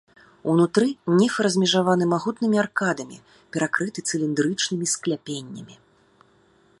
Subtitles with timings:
[0.51, 0.85] Унутры
[1.19, 3.17] нефы размежаваны магутнымі аркадамі,
[3.57, 5.75] перакрыты цыліндрычнымі скляпеннямі.